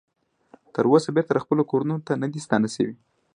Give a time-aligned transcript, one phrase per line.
[0.73, 2.95] تر اوسه بیرته خپلو کورونو ته نه دې ستانه شوي